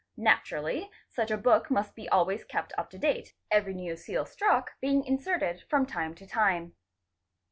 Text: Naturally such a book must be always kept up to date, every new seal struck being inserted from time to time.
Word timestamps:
Naturally 0.17 0.89
such 1.09 1.29
a 1.29 1.37
book 1.37 1.69
must 1.69 1.93
be 1.93 2.09
always 2.09 2.43
kept 2.43 2.73
up 2.75 2.89
to 2.89 2.97
date, 2.97 3.35
every 3.51 3.75
new 3.75 3.95
seal 3.95 4.25
struck 4.25 4.71
being 4.81 5.03
inserted 5.05 5.61
from 5.69 5.85
time 5.85 6.15
to 6.15 6.25
time. 6.25 6.73